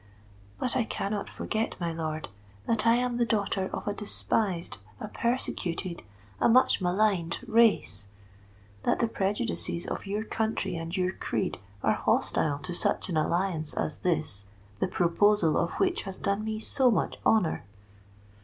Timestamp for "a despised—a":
3.87-5.07